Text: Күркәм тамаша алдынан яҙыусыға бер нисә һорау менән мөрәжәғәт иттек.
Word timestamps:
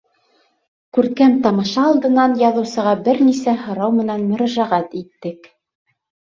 Күркәм 0.97 1.35
тамаша 1.43 1.83
алдынан 1.89 2.33
яҙыусыға 2.39 2.95
бер 3.09 3.21
нисә 3.27 3.55
һорау 3.67 3.95
менән 3.99 4.25
мөрәжәғәт 4.33 4.99
иттек. 5.03 5.53